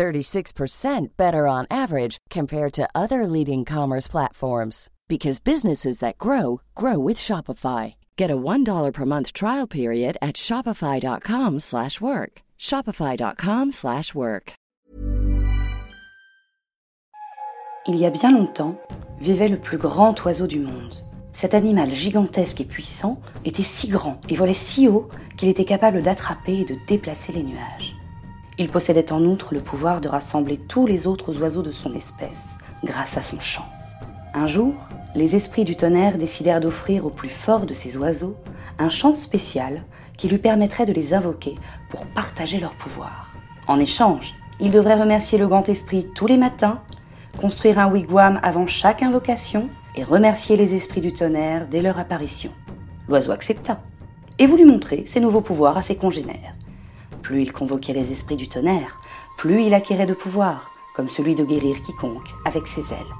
36% 0.00 1.08
better 1.18 1.46
on 1.46 1.66
average 1.70 2.16
compared 2.30 2.72
to 2.72 2.88
other 2.94 3.26
leading 3.26 3.66
commerce 3.66 4.08
platforms 4.08 4.88
because 5.08 5.40
businesses 5.40 5.98
that 5.98 6.16
grow 6.16 6.62
grow 6.74 6.98
with 6.98 7.18
Shopify. 7.18 7.96
Get 8.16 8.30
a 8.30 8.36
$1 8.36 8.92
per 8.94 9.04
month 9.04 9.34
trial 9.34 9.66
period 9.66 10.16
at 10.22 10.36
shopify.com/work. 10.36 12.32
shopify.com/work. 12.58 14.52
Il 17.86 17.96
y 17.96 18.06
a 18.06 18.10
bien 18.10 18.32
longtemps, 18.32 18.74
vivait 19.20 19.50
le 19.50 19.58
plus 19.58 19.78
grand 19.78 20.14
oiseau 20.24 20.46
du 20.46 20.60
monde. 20.60 20.94
Cet 21.32 21.54
animal 21.54 21.92
gigantesque 21.92 22.60
et 22.62 22.68
puissant 22.74 23.20
était 23.44 23.62
si 23.62 23.88
grand 23.88 24.18
et 24.30 24.34
volait 24.34 24.54
si 24.54 24.88
haut 24.88 25.08
qu'il 25.36 25.48
était 25.50 25.66
capable 25.66 26.02
d'attraper 26.02 26.60
et 26.60 26.64
de 26.64 26.76
déplacer 26.86 27.32
les 27.32 27.42
nuages. 27.42 27.99
Il 28.60 28.68
possédait 28.68 29.10
en 29.10 29.24
outre 29.24 29.54
le 29.54 29.60
pouvoir 29.60 30.02
de 30.02 30.08
rassembler 30.08 30.58
tous 30.58 30.86
les 30.86 31.06
autres 31.06 31.40
oiseaux 31.40 31.62
de 31.62 31.70
son 31.70 31.94
espèce 31.94 32.58
grâce 32.84 33.16
à 33.16 33.22
son 33.22 33.40
chant. 33.40 33.64
Un 34.34 34.46
jour, 34.46 34.74
les 35.14 35.34
esprits 35.34 35.64
du 35.64 35.76
tonnerre 35.76 36.18
décidèrent 36.18 36.60
d'offrir 36.60 37.06
au 37.06 37.08
plus 37.08 37.30
fort 37.30 37.64
de 37.64 37.72
ces 37.72 37.96
oiseaux 37.96 38.36
un 38.78 38.90
chant 38.90 39.14
spécial 39.14 39.82
qui 40.18 40.28
lui 40.28 40.36
permettrait 40.36 40.84
de 40.84 40.92
les 40.92 41.14
invoquer 41.14 41.54
pour 41.88 42.04
partager 42.04 42.60
leur 42.60 42.74
pouvoir. 42.74 43.30
En 43.66 43.80
échange, 43.80 44.34
il 44.60 44.72
devrait 44.72 45.00
remercier 45.00 45.38
le 45.38 45.48
grand 45.48 45.66
esprit 45.70 46.06
tous 46.14 46.26
les 46.26 46.36
matins, 46.36 46.82
construire 47.40 47.78
un 47.78 47.90
wigwam 47.90 48.40
avant 48.42 48.66
chaque 48.66 49.02
invocation 49.02 49.70
et 49.96 50.04
remercier 50.04 50.58
les 50.58 50.74
esprits 50.74 51.00
du 51.00 51.14
tonnerre 51.14 51.66
dès 51.66 51.80
leur 51.80 51.98
apparition. 51.98 52.50
L'oiseau 53.08 53.32
accepta 53.32 53.80
et 54.38 54.46
voulut 54.46 54.66
montrer 54.66 55.04
ses 55.06 55.20
nouveaux 55.20 55.40
pouvoirs 55.40 55.78
à 55.78 55.82
ses 55.82 55.96
congénères. 55.96 56.59
Plus 57.30 57.42
il 57.42 57.52
convoquait 57.52 57.92
les 57.92 58.10
esprits 58.10 58.34
du 58.34 58.48
tonnerre, 58.48 58.98
plus 59.38 59.62
il 59.62 59.72
acquérait 59.72 60.04
de 60.04 60.14
pouvoir, 60.14 60.72
comme 60.96 61.08
celui 61.08 61.36
de 61.36 61.44
guérir 61.44 61.80
quiconque 61.80 62.34
avec 62.44 62.66
ses 62.66 62.92
ailes. 62.92 63.14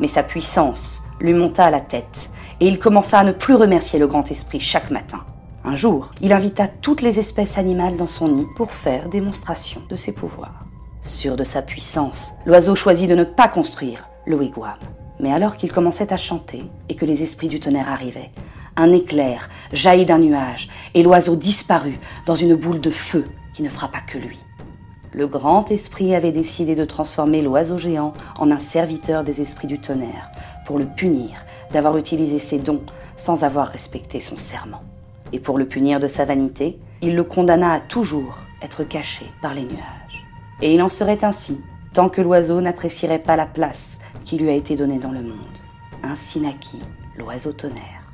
Mais 0.00 0.08
sa 0.08 0.24
puissance 0.24 1.04
lui 1.20 1.32
monta 1.32 1.64
à 1.64 1.70
la 1.70 1.80
tête, 1.80 2.28
et 2.58 2.66
il 2.66 2.80
commença 2.80 3.20
à 3.20 3.22
ne 3.22 3.30
plus 3.30 3.54
remercier 3.54 4.00
le 4.00 4.08
grand 4.08 4.28
esprit 4.32 4.58
chaque 4.58 4.90
matin. 4.90 5.20
Un 5.64 5.76
jour, 5.76 6.10
il 6.20 6.32
invita 6.32 6.66
toutes 6.66 7.02
les 7.02 7.20
espèces 7.20 7.56
animales 7.56 7.96
dans 7.96 8.08
son 8.08 8.26
nid 8.26 8.46
pour 8.56 8.72
faire 8.72 9.08
démonstration 9.08 9.80
de 9.88 9.94
ses 9.94 10.12
pouvoirs. 10.12 10.66
Sûr 11.00 11.36
de 11.36 11.44
sa 11.44 11.62
puissance, 11.62 12.34
l'oiseau 12.46 12.74
choisit 12.74 13.08
de 13.08 13.14
ne 13.14 13.22
pas 13.22 13.46
construire 13.46 14.08
le 14.26 14.34
wigwam. 14.34 14.74
Mais 15.20 15.32
alors 15.32 15.56
qu'il 15.56 15.70
commençait 15.70 16.12
à 16.12 16.16
chanter 16.16 16.64
et 16.88 16.96
que 16.96 17.06
les 17.06 17.22
esprits 17.22 17.46
du 17.46 17.60
tonnerre 17.60 17.92
arrivaient, 17.92 18.32
un 18.76 18.92
éclair 18.92 19.48
jaillit 19.72 20.06
d'un 20.06 20.18
nuage 20.18 20.68
et 20.94 21.02
l'oiseau 21.02 21.36
disparut 21.36 21.98
dans 22.26 22.34
une 22.34 22.54
boule 22.54 22.80
de 22.80 22.90
feu 22.90 23.24
qui 23.52 23.62
ne 23.62 23.68
frappa 23.68 24.00
que 24.00 24.18
lui. 24.18 24.38
Le 25.12 25.26
grand 25.26 25.70
esprit 25.70 26.14
avait 26.14 26.32
décidé 26.32 26.74
de 26.74 26.84
transformer 26.84 27.40
l'oiseau 27.40 27.78
géant 27.78 28.12
en 28.38 28.50
un 28.50 28.58
serviteur 28.58 29.24
des 29.24 29.40
esprits 29.40 29.66
du 29.66 29.80
tonnerre 29.80 30.30
pour 30.66 30.78
le 30.78 30.84
punir 30.84 31.30
d'avoir 31.72 31.96
utilisé 31.96 32.38
ses 32.38 32.58
dons 32.58 32.82
sans 33.16 33.44
avoir 33.44 33.68
respecté 33.68 34.20
son 34.20 34.36
serment. 34.36 34.82
Et 35.32 35.40
pour 35.40 35.58
le 35.58 35.66
punir 35.66 36.00
de 36.00 36.06
sa 36.06 36.24
vanité, 36.24 36.78
il 37.02 37.14
le 37.14 37.24
condamna 37.24 37.72
à 37.72 37.80
toujours 37.80 38.38
être 38.62 38.84
caché 38.84 39.26
par 39.40 39.54
les 39.54 39.64
nuages. 39.64 40.26
Et 40.60 40.74
il 40.74 40.82
en 40.82 40.88
serait 40.88 41.24
ainsi 41.24 41.60
tant 41.94 42.08
que 42.08 42.20
l'oiseau 42.20 42.60
n'apprécierait 42.60 43.18
pas 43.18 43.36
la 43.36 43.46
place 43.46 44.00
qui 44.24 44.36
lui 44.36 44.50
a 44.50 44.54
été 44.54 44.76
donnée 44.76 44.98
dans 44.98 45.12
le 45.12 45.22
monde. 45.22 45.38
Ainsi 46.02 46.40
naquit 46.40 46.82
l'oiseau 47.16 47.52
tonnerre. 47.52 48.05